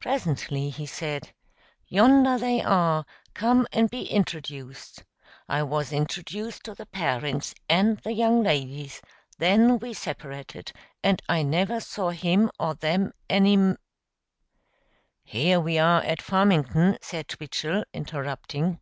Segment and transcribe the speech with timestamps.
[0.00, 1.32] Presently he said,
[1.86, 5.04] "Yonder they are; come and be introduced."
[5.48, 9.00] I was introduced to the parents and the young ladies;
[9.38, 10.72] then we separated,
[11.04, 13.76] and I never saw him or them any m
[15.22, 18.80] "Here we are at Farmington," said Twichell, interrupting.